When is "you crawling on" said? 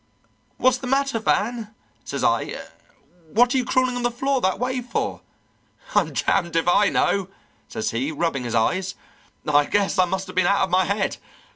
3.59-4.01